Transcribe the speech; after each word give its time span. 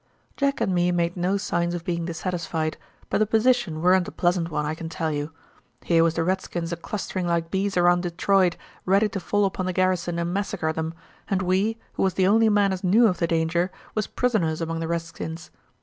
"Jack 0.35 0.59
and 0.59 0.73
me 0.73 0.91
made 0.91 1.15
no 1.15 1.37
signs 1.37 1.75
of 1.75 1.83
being 1.83 2.05
dissatisfied, 2.05 2.75
but 3.11 3.19
the 3.19 3.27
position 3.27 3.83
weren't 3.83 4.07
a 4.07 4.11
pleasant 4.11 4.49
one, 4.49 4.65
I 4.65 4.73
can 4.73 4.89
tell 4.89 5.11
you. 5.11 5.31
Here 5.83 6.03
was 6.03 6.15
the 6.15 6.23
redskins 6.23 6.71
a 6.71 6.75
clustering 6.75 7.27
like 7.27 7.51
bees 7.51 7.77
around 7.77 8.01
Detroit, 8.01 8.57
ready 8.83 9.07
to 9.09 9.19
fall 9.19 9.45
upon 9.45 9.67
the 9.67 9.73
garrison 9.73 10.17
and 10.17 10.33
massacre 10.33 10.73
'em, 10.75 10.95
and 11.27 11.43
we, 11.43 11.77
who 11.93 12.01
was 12.01 12.15
the 12.15 12.25
only 12.25 12.49
men 12.49 12.73
as 12.73 12.83
knew 12.83 13.05
of 13.05 13.19
the 13.19 13.27
danger, 13.27 13.69
was 13.93 14.07
prisoners 14.07 14.59
among 14.59 14.79
the 14.79 14.87
redskins. 14.87 15.51